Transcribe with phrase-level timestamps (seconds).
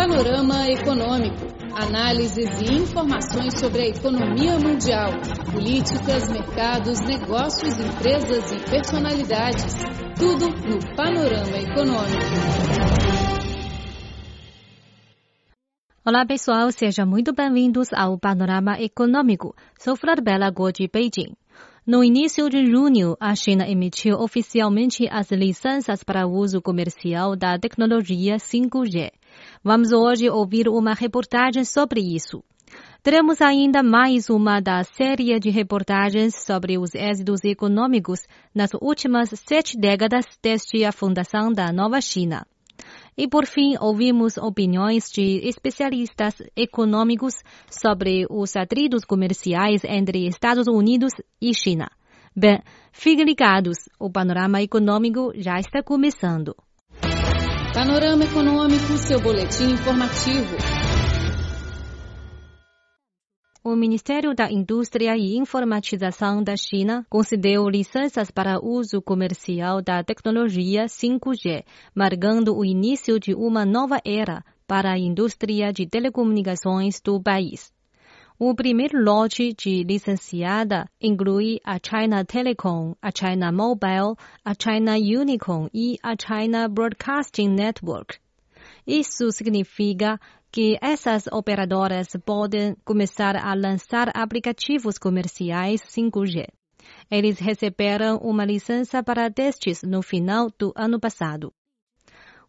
[0.00, 1.36] Panorama Econômico.
[1.74, 5.10] Análises e informações sobre a economia mundial,
[5.52, 9.74] políticas, mercados, negócios, empresas e personalidades.
[10.18, 12.16] Tudo no Panorama Econômico.
[16.02, 19.54] Olá pessoal, sejam muito bem-vindos ao Panorama Econômico.
[19.78, 21.36] Sou Flor Bela de Beijing.
[21.86, 28.36] No início de junho, a China emitiu oficialmente as licenças para uso comercial da tecnologia
[28.36, 29.10] 5G.
[29.62, 32.42] Vamos hoje ouvir uma reportagem sobre isso.
[33.02, 38.20] Teremos ainda mais uma da série de reportagens sobre os êxitos econômicos
[38.54, 42.46] nas últimas sete décadas desde a fundação da Nova China.
[43.16, 47.34] E por fim, ouvimos opiniões de especialistas econômicos
[47.70, 51.90] sobre os atritos comerciais entre Estados Unidos e China.
[52.36, 52.60] Bem,
[52.92, 56.54] fiquem ligados, o panorama econômico já está começando.
[57.72, 60.56] Panorama Econômico, seu boletim informativo.
[63.62, 70.86] O Ministério da Indústria e Informatização da China concedeu licenças para uso comercial da tecnologia
[70.86, 71.62] 5G,
[71.94, 77.72] marcando o início de uma nova era para a indústria de telecomunicações do país.
[78.42, 85.68] O primeiro lote de licenciada inclui a China Telecom, a China Mobile, a China Unicom
[85.74, 88.18] e a China Broadcasting Network.
[88.86, 90.18] Isso significa
[90.50, 96.46] que essas operadoras podem começar a lançar aplicativos comerciais 5G.
[97.10, 101.52] Eles receberam uma licença para testes no final do ano passado.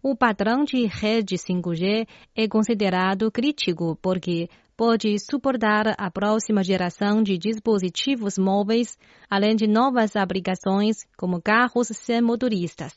[0.03, 7.37] O padrão de rede 5G é considerado crítico porque pode suportar a próxima geração de
[7.37, 8.97] dispositivos móveis,
[9.29, 12.93] além de novas aplicações como carros sem motoristas.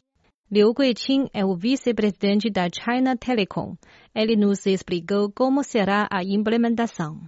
[0.51, 3.77] Liu Guiqing é o vice-presidente da China Telecom.
[4.15, 7.21] Ele nos explicou como será a implementação.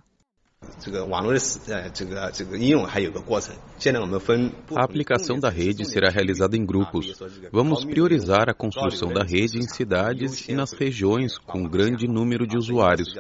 [4.75, 7.19] A aplicação da rede será realizada em grupos.
[7.53, 12.57] Vamos priorizar a construção da rede em cidades e nas regiões com grande número de
[12.57, 13.15] usuários.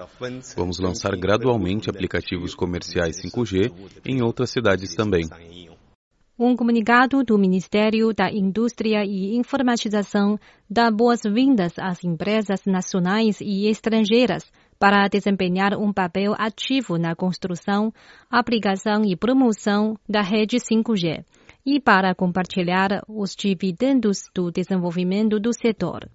[0.57, 3.73] Vamos lançar gradualmente aplicativos comerciais 5G
[4.05, 5.25] em outras cidades também.
[6.39, 14.45] Um comunicado do Ministério da Indústria e Informatização dá boas-vindas às empresas nacionais e estrangeiras
[14.79, 17.93] para desempenhar um papel ativo na construção,
[18.31, 21.25] aplicação e promoção da rede 5G
[21.65, 26.09] e para compartilhar os dividendos do desenvolvimento do setor.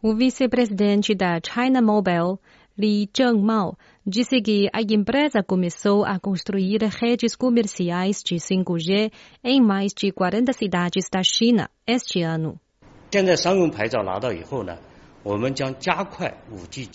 [0.00, 2.38] O vice-presidente da China Mobile,
[2.78, 9.10] Li Zhengmao, disse que a empresa começou a construir redes comerciais de 5G
[9.42, 12.60] em mais de 40 cidades da China este ano.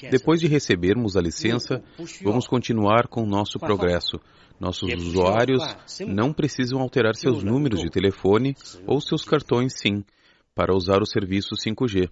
[0.10, 1.84] Depois de recebermos a licença,
[2.24, 4.20] vamos continuar com o nosso progresso.
[4.60, 5.64] Nossos usuários
[6.08, 8.56] não precisam alterar seus números de telefone
[8.88, 10.06] ou seus cartões SIM
[10.56, 12.10] para usar o serviço 5G.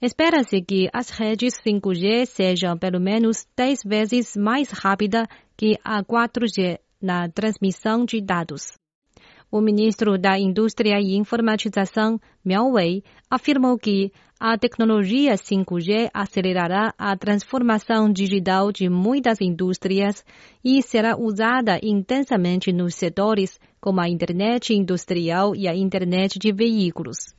[0.00, 6.78] Espera-se que as redes 5G sejam pelo menos 10 vezes mais rápidas que a 4G
[7.02, 8.78] na transmissão de dados.
[9.52, 17.16] O ministro da Indústria e Informatização, Miao Wei, afirmou que a tecnologia 5G acelerará a
[17.16, 20.24] transformação digital de muitas indústrias
[20.64, 27.34] e será usada intensamente nos setores como a internet industrial e a internet de veículos.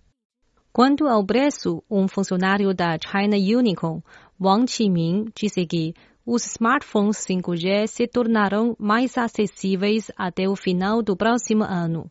[0.74, 4.02] Quanto ao preço, um funcionário da China Unicom,
[4.40, 5.94] Wang Qiming, disse que
[6.34, 12.10] os smartphones 5G se tornarão mais acessíveis até o final do próximo ano.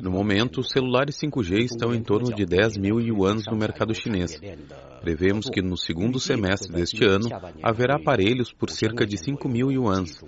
[0.00, 4.40] No momento, os celulares 5G estão em torno de 10 mil yuans no mercado chinês.
[5.00, 7.28] Prevemos que no segundo semestre deste ano
[7.60, 10.20] haverá aparelhos por cerca de 5 mil yuans.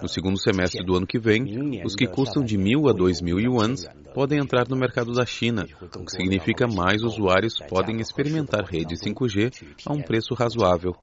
[0.00, 3.40] No segundo semestre do ano que vem, os que custam de mil a 2 mil
[3.40, 3.84] yuans
[4.14, 9.50] podem entrar no mercado da China, o que significa mais usuários podem experimentar rede 5G
[9.84, 10.94] a um preço razoável.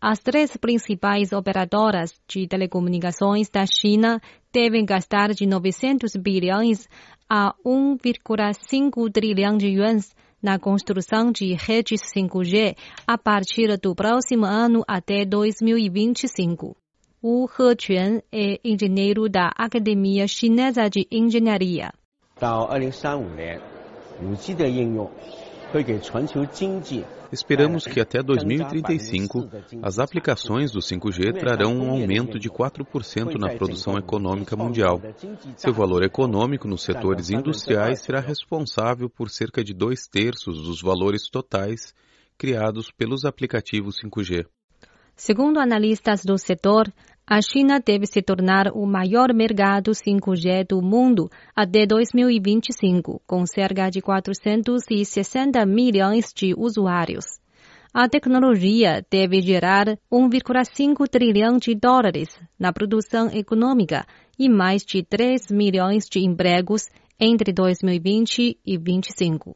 [0.00, 4.20] As três principais operadoras de telecomunicações da China
[4.52, 6.88] devem gastar de 900 bilhões
[7.28, 14.84] a 1,5 trilhão de yuans na construção de redes 5G a partir do próximo ano
[14.86, 16.76] até 2025.
[17.20, 21.90] Wu Hequan é engenheiro da Academia Chinesa de Engenharia.
[27.30, 29.48] Esperamos que até 2035
[29.82, 35.00] as aplicações do 5G trarão um aumento de 4% na produção econômica mundial.
[35.56, 41.28] Seu valor econômico nos setores industriais será responsável por cerca de dois terços dos valores
[41.28, 41.94] totais
[42.38, 44.46] criados pelos aplicativos 5G.
[45.14, 46.90] Segundo analistas do setor,
[47.30, 53.90] a China deve se tornar o maior mercado 5G do mundo até 2025, com cerca
[53.90, 57.26] de 460 milhões de usuários.
[57.92, 62.28] A tecnologia deve gerar 1,5 trilhão de dólares
[62.58, 64.06] na produção econômica
[64.38, 66.88] e mais de 3 milhões de empregos
[67.20, 69.54] entre 2020 e 2025.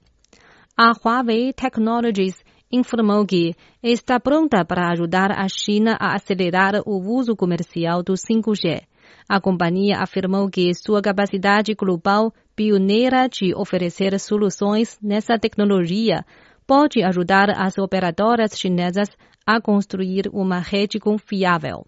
[0.77, 2.35] A Huawei Technologies
[2.73, 8.83] informou que está pronta para ajudar a China a acelerar o uso comercial do 5G.
[9.29, 16.25] A companhia afirmou que sua capacidade global pioneira de oferecer soluções nessa tecnologia
[16.67, 19.09] pode ajudar as operadoras chinesas
[19.47, 21.85] a construir uma rede confiável.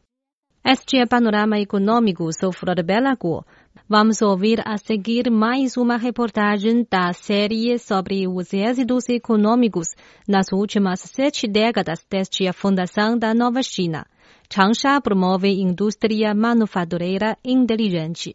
[0.67, 2.33] Este é o panorama econômico.
[2.33, 3.45] Sou Flor Belago.
[3.87, 9.89] Vamos ouvir a seguir mais uma reportagem da série sobre os êxitos econômicos
[10.27, 14.07] nas últimas sete décadas desde a fundação da Nova China.
[14.51, 18.35] Changsha promove indústria manufatureira inteligente.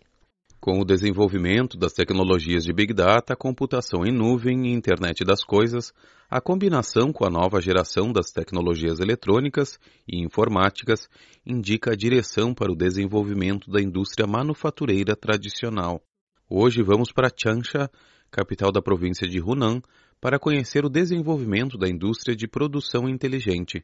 [0.61, 5.93] Com o desenvolvimento das tecnologias de Big Data, computação em nuvem e internet das coisas,
[6.29, 11.07] a combinação com a nova geração das tecnologias eletrônicas e informáticas
[11.45, 16.03] indica a direção para o desenvolvimento da indústria manufatureira tradicional.
[16.49, 17.89] Hoje vamos para Changsha,
[18.29, 19.81] capital da província de Hunan,
[20.19, 23.81] para conhecer o desenvolvimento da indústria de produção inteligente.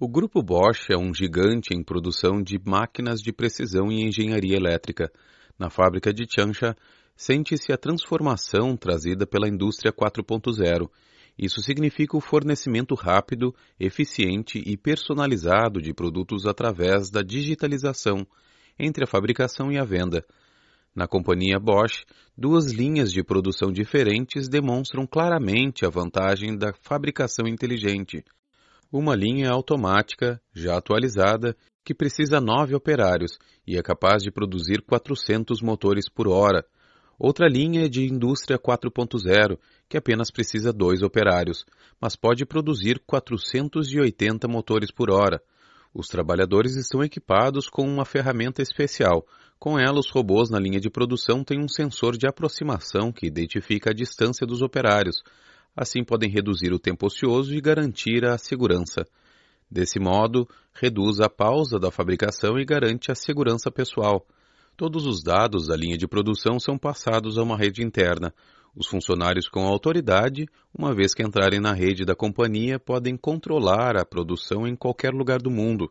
[0.00, 5.08] O grupo Bosch é um gigante em produção de máquinas de precisão e engenharia elétrica
[5.58, 6.76] na fábrica de Changsha,
[7.16, 10.88] sente-se a transformação trazida pela indústria 4.0.
[11.38, 18.26] Isso significa o fornecimento rápido, eficiente e personalizado de produtos através da digitalização
[18.78, 20.24] entre a fabricação e a venda.
[20.94, 22.04] Na companhia Bosch,
[22.36, 28.22] duas linhas de produção diferentes demonstram claramente a vantagem da fabricação inteligente.
[28.92, 35.60] Uma linha automática, já atualizada, que precisa nove operários e é capaz de produzir 400
[35.60, 36.64] motores por hora.
[37.18, 39.58] Outra linha é de indústria 4.0,
[39.88, 41.64] que apenas precisa dois operários,
[42.00, 45.40] mas pode produzir 480 motores por hora.
[45.94, 49.26] Os trabalhadores estão equipados com uma ferramenta especial.
[49.58, 53.90] Com ela, os robôs na linha de produção têm um sensor de aproximação que identifica
[53.90, 55.22] a distância dos operários.
[55.76, 59.04] Assim, podem reduzir o tempo ocioso e garantir a segurança.
[59.72, 64.26] Desse modo, reduz a pausa da fabricação e garante a segurança pessoal.
[64.76, 68.34] Todos os dados da linha de produção são passados a uma rede interna.
[68.76, 70.46] Os funcionários com autoridade,
[70.76, 75.40] uma vez que entrarem na rede da companhia, podem controlar a produção em qualquer lugar
[75.40, 75.90] do mundo.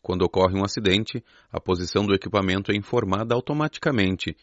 [0.00, 1.20] Quando ocorre um acidente,
[1.50, 4.36] a posição do equipamento é informada automaticamente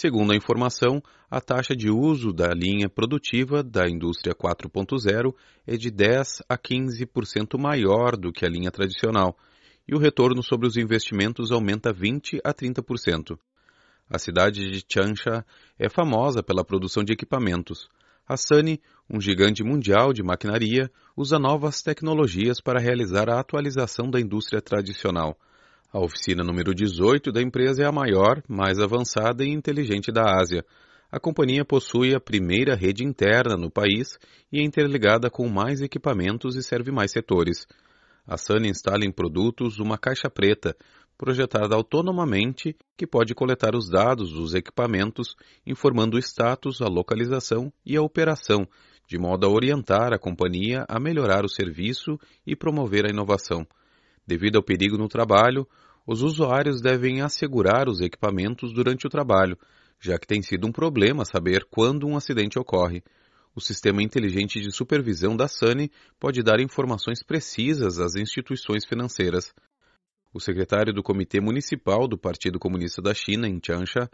[0.00, 5.34] Segundo a informação, a taxa de uso da linha produtiva da indústria 4.0
[5.66, 9.36] é de 10 a 15% maior do que a linha tradicional,
[9.86, 13.38] e o retorno sobre os investimentos aumenta 20 a 30%.
[14.08, 15.44] A cidade de Changsha
[15.78, 17.86] é famosa pela produção de equipamentos.
[18.26, 24.18] A Sany, um gigante mundial de maquinaria, usa novas tecnologias para realizar a atualização da
[24.18, 25.36] indústria tradicional.
[25.92, 30.64] A oficina número 18 da empresa é a maior, mais avançada e inteligente da Ásia.
[31.10, 34.16] A companhia possui a primeira rede interna no país
[34.52, 37.66] e é interligada com mais equipamentos e serve mais setores.
[38.24, 40.76] A Sun instala em produtos uma caixa preta,
[41.18, 45.34] projetada autonomamente, que pode coletar os dados dos equipamentos,
[45.66, 48.64] informando o status, a localização e a operação,
[49.08, 52.16] de modo a orientar a companhia a melhorar o serviço
[52.46, 53.66] e promover a inovação.
[54.30, 55.66] Devido ao perigo no trabalho,
[56.06, 59.58] os usuários devem assegurar os equipamentos durante o trabalho,
[59.98, 63.02] já que tem sido um problema saber quando um acidente ocorre.
[63.56, 69.52] O sistema inteligente de supervisão da SANI pode dar informações precisas às instituições financeiras.
[70.32, 74.08] O secretário do Comitê Municipal do Partido Comunista da China, em Changsha,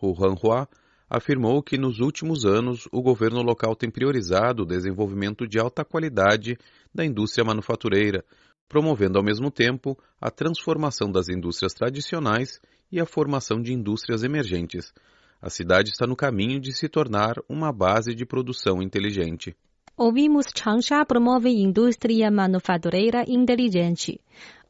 [0.00, 0.68] Hu Hanhua,
[1.10, 6.56] afirmou que nos últimos anos o governo local tem priorizado o desenvolvimento de alta qualidade
[6.94, 8.24] da indústria manufatureira,
[8.68, 14.92] promovendo ao mesmo tempo a transformação das indústrias tradicionais e a formação de indústrias emergentes.
[15.40, 19.54] A cidade está no caminho de se tornar uma base de produção inteligente.
[19.96, 24.20] Ouvimos Changsha promove indústria manufatureira inteligente.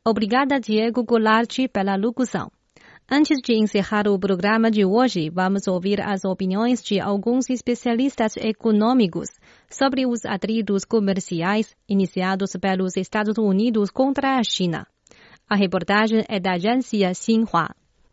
[0.05, 2.51] Obrigada, Diego Goulart, pela locução.
[3.09, 9.29] Antes de encerrar o programa de hoje, vamos ouvir as opiniões de alguns especialistas econômicos
[9.71, 14.89] sobre os atritos comerciais iniciados pelos Estados Unidos contra a China.
[15.49, 17.69] A reportagem é da agência Xinhua.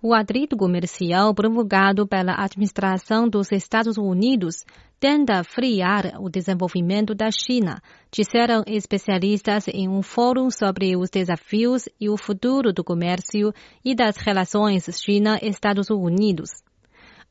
[0.06, 4.66] O atrito comercial provocado pela administração dos Estados Unidos
[5.00, 7.82] tenta frear o desenvolvimento da China,
[8.12, 14.18] disseram especialistas em um fórum sobre os desafios e o futuro do comércio e das
[14.18, 16.50] relações China-Estados Unidos.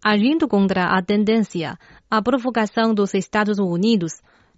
[0.03, 1.77] Agindo contra a tendência,
[2.11, 4.13] a provocação dos Estados Unidos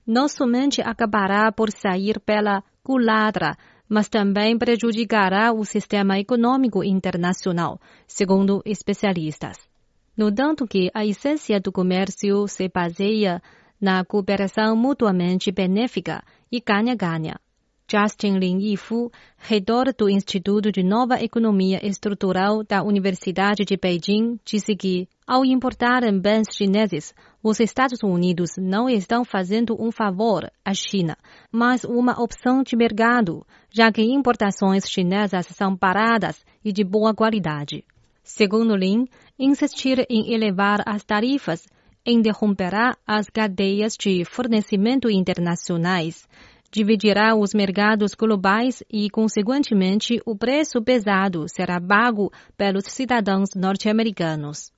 [0.07, 3.57] não somente acabará por sair pela culatra,
[3.95, 9.57] mas também prejudicará o sistema econômico internacional, segundo especialistas.
[10.17, 13.41] No tanto que a essência do comércio se baseia
[13.81, 17.37] na cooperação mutuamente benéfica e ganha-ganha.
[17.89, 24.75] Justin Lin Yifu, reitor do Instituto de Nova Economia Estrutural da Universidade de Beijing, disse
[24.75, 31.17] que, ao importarem bens chineses, os Estados Unidos não estão fazendo um favor à China,
[31.51, 37.85] mas uma opção de mercado, já que importações chinesas são baratas e de boa qualidade.
[38.23, 39.07] Segundo Lin,
[39.39, 41.67] insistir em elevar as tarifas
[42.07, 46.29] interromperá as cadeias de fornecimento internacionais,
[46.71, 54.74] dividirá os mercados globais e, consequentemente, o preço pesado será pago pelos cidadãos norte-americanos.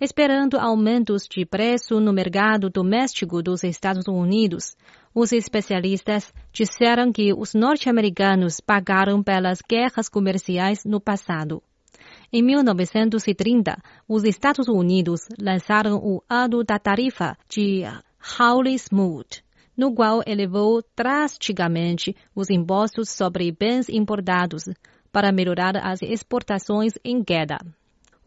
[0.00, 4.74] Esperando aumentos de preço no mercado doméstico dos Estados Unidos,
[5.14, 11.62] os especialistas disseram que os norte-americanos pagaram pelas guerras comerciais no passado.
[12.32, 13.76] Em 1930,
[14.08, 17.82] os Estados Unidos lançaram o Ano da Tarifa de
[18.38, 19.44] Hawley-Smoot,
[19.76, 24.64] no qual elevou drasticamente os impostos sobre bens importados
[25.12, 27.58] para melhorar as exportações em queda.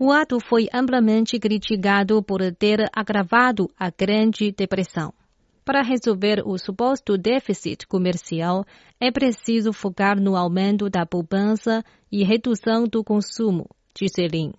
[0.05, 5.13] O ato foi amplamente criticado por ter agravado a Grande Depressão.
[5.63, 8.65] Para resolver o suposto déficit comercial,
[8.99, 11.81] é preciso focar no aumento da poupança
[12.11, 14.51] e redução do consumo, disse Lin,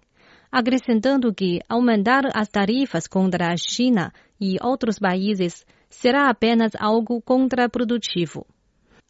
[0.50, 8.46] acrescentando que aumentar as tarifas contra a China e outros países será apenas algo contraprodutivo.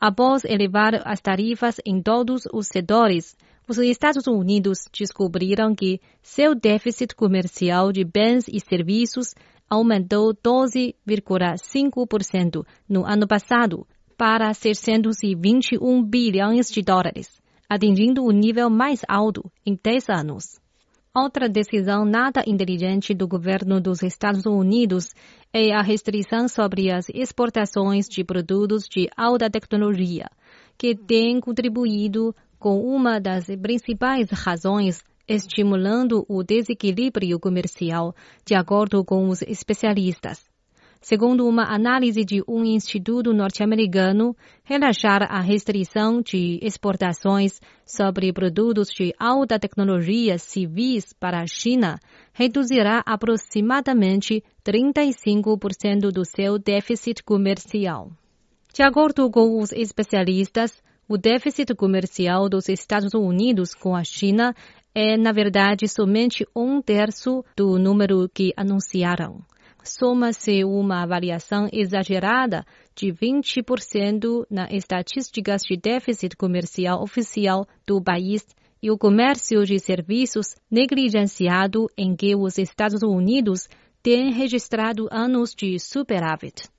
[0.01, 3.37] Após elevar as tarifas em todos os setores,
[3.69, 9.35] os Estados Unidos descobriram que seu déficit comercial de bens e serviços
[9.69, 19.51] aumentou 12,5% no ano passado para 621 bilhões de dólares atingindo o nível mais alto
[19.65, 20.45] em 10 anos.
[21.17, 25.15] Outra decisão nada inteligente do governo dos Estados Unidos
[25.53, 30.29] é a restrição sobre as exportações de produtos de alta tecnologia,
[30.77, 39.29] que tem contribuído com uma das principais razões estimulando o desequilíbrio comercial, de acordo com
[39.29, 40.45] os especialistas.
[41.01, 44.35] Segundo uma análise de um instituto norte-americano,
[44.65, 52.01] relaxar a restrição de exportações sobre produtos de alta tecnologia civis para a China
[52.33, 58.11] reduzirá aproximadamente 35% do seu déficit comercial.
[58.73, 64.55] De acordo com os especialistas, o déficit comercial dos Estados Unidos com a China
[64.95, 69.45] é, na verdade, somente um terço do número que anunciaram
[69.85, 72.65] soma-se uma variação exagerada
[72.97, 78.45] de 20% nas estatísticas de déficit comercial oficial do país
[78.83, 83.69] e o comércio de serviços negligenciado em que os Estados Unidos
[84.03, 86.74] têm registrado anos de superávit.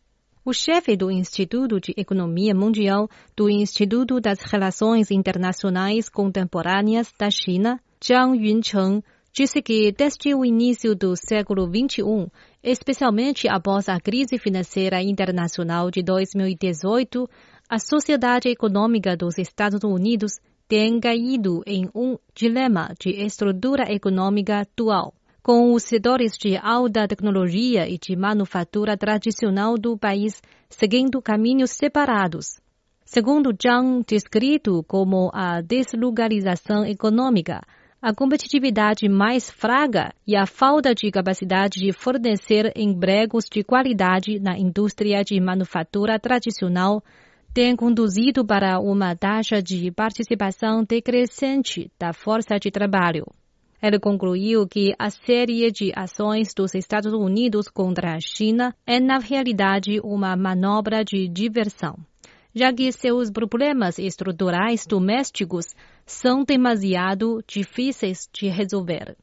[0.48, 7.82] O chefe do Instituto de Economia Mundial do Instituto das Relações Internacionais Contemporâneas da China,
[8.00, 9.02] Zhang Yuncheng,
[9.34, 16.04] disse que desde o início do século XXI, especialmente após a crise financeira internacional de
[16.04, 17.28] 2018,
[17.68, 20.34] a sociedade econômica dos Estados Unidos
[20.68, 25.12] tem caído em um dilema de estrutura econômica dual,
[25.46, 32.60] com os setores de alta tecnologia e de manufatura tradicional do país seguindo caminhos separados.
[33.06, 37.62] Segundo Zhang, descrito como a deslocalização econômica,
[38.02, 44.58] a competitividade mais fraca e a falta de capacidade de fornecer empregos de qualidade na
[44.58, 47.04] indústria de manufatura tradicional
[47.54, 53.28] têm conduzido para uma taxa de participação decrescente da força de trabalho.
[53.82, 59.20] Ele concluiu que a série de ações dos Estados Unidos contra a China é, na
[59.20, 61.98] realidade, uma manobra de diversão
[62.56, 69.18] já que seus problemas estruturais domésticos são demasiado difíceis de resolver.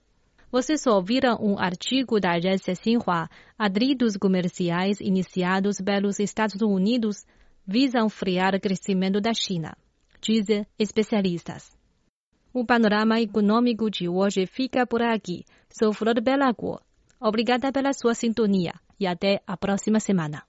[0.51, 7.25] Vocês ouviram um artigo da agência Xinhua, atritos comerciais iniciados pelos Estados Unidos
[7.67, 9.75] visam frear o crescimento da China,
[10.21, 11.73] dizem especialistas.
[12.55, 15.45] O panorama econômico de hoje fica por aqui.
[15.71, 16.79] Sou Flor Belago.
[17.19, 20.43] Obrigada pela sua sintonia e até a próxima semana.